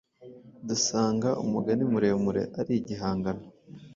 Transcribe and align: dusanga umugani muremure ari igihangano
dusanga 0.67 1.29
umugani 1.43 1.83
muremure 1.91 2.41
ari 2.59 2.73
igihangano 2.79 3.43